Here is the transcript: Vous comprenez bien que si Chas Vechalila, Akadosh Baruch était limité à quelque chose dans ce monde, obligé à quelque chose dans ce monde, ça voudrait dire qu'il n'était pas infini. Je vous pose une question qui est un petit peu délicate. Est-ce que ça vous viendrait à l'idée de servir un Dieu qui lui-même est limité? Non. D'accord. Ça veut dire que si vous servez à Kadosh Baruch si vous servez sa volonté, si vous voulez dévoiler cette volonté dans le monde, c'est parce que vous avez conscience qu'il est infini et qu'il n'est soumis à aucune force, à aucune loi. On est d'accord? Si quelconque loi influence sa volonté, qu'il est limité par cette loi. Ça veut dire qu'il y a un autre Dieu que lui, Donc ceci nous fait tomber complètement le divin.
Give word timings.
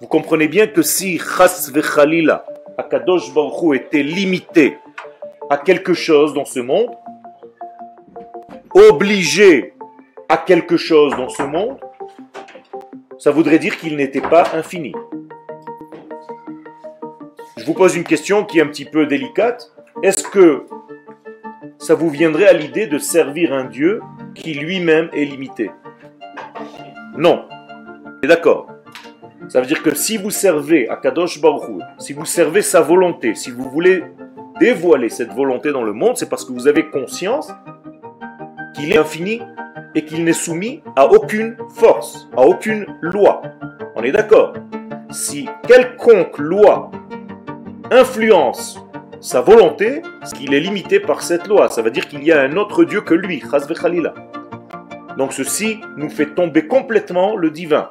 Vous 0.00 0.06
comprenez 0.06 0.48
bien 0.48 0.66
que 0.66 0.80
si 0.80 1.18
Chas 1.18 1.70
Vechalila, 1.74 2.46
Akadosh 2.78 3.34
Baruch 3.34 3.76
était 3.76 4.02
limité 4.02 4.78
à 5.50 5.58
quelque 5.58 5.92
chose 5.92 6.32
dans 6.32 6.46
ce 6.46 6.60
monde, 6.60 6.88
obligé 8.72 9.74
à 10.30 10.38
quelque 10.38 10.78
chose 10.78 11.14
dans 11.16 11.28
ce 11.28 11.42
monde, 11.42 11.78
ça 13.18 13.30
voudrait 13.30 13.58
dire 13.58 13.76
qu'il 13.76 13.94
n'était 13.96 14.22
pas 14.22 14.44
infini. 14.54 14.94
Je 17.58 17.66
vous 17.66 17.74
pose 17.74 17.94
une 17.94 18.04
question 18.04 18.46
qui 18.46 18.58
est 18.58 18.62
un 18.62 18.68
petit 18.68 18.86
peu 18.86 19.04
délicate. 19.04 19.70
Est-ce 20.02 20.22
que 20.22 20.64
ça 21.76 21.94
vous 21.94 22.08
viendrait 22.08 22.48
à 22.48 22.54
l'idée 22.54 22.86
de 22.86 22.96
servir 22.96 23.52
un 23.52 23.64
Dieu 23.64 24.00
qui 24.34 24.54
lui-même 24.54 25.10
est 25.12 25.26
limité? 25.26 25.70
Non. 27.18 27.44
D'accord. 28.22 28.69
Ça 29.50 29.60
veut 29.60 29.66
dire 29.66 29.82
que 29.82 29.92
si 29.96 30.16
vous 30.16 30.30
servez 30.30 30.88
à 30.88 30.94
Kadosh 30.94 31.40
Baruch 31.40 31.82
si 31.98 32.12
vous 32.12 32.24
servez 32.24 32.62
sa 32.62 32.82
volonté, 32.82 33.34
si 33.34 33.50
vous 33.50 33.68
voulez 33.68 34.04
dévoiler 34.60 35.08
cette 35.08 35.32
volonté 35.32 35.72
dans 35.72 35.82
le 35.82 35.92
monde, 35.92 36.16
c'est 36.16 36.28
parce 36.28 36.44
que 36.44 36.52
vous 36.52 36.68
avez 36.68 36.88
conscience 36.88 37.50
qu'il 38.76 38.92
est 38.92 38.96
infini 38.96 39.42
et 39.96 40.04
qu'il 40.04 40.22
n'est 40.22 40.32
soumis 40.34 40.84
à 40.94 41.10
aucune 41.10 41.56
force, 41.74 42.28
à 42.36 42.42
aucune 42.42 42.86
loi. 43.00 43.42
On 43.96 44.04
est 44.04 44.12
d'accord? 44.12 44.52
Si 45.10 45.48
quelconque 45.66 46.38
loi 46.38 46.92
influence 47.90 48.80
sa 49.18 49.40
volonté, 49.40 50.02
qu'il 50.32 50.54
est 50.54 50.60
limité 50.60 51.00
par 51.00 51.22
cette 51.22 51.48
loi. 51.48 51.68
Ça 51.70 51.82
veut 51.82 51.90
dire 51.90 52.06
qu'il 52.06 52.22
y 52.22 52.30
a 52.30 52.40
un 52.40 52.56
autre 52.56 52.84
Dieu 52.84 53.00
que 53.00 53.14
lui, 53.14 53.42
Donc 55.18 55.32
ceci 55.32 55.80
nous 55.96 56.08
fait 56.08 56.36
tomber 56.36 56.68
complètement 56.68 57.34
le 57.34 57.50
divin. 57.50 57.90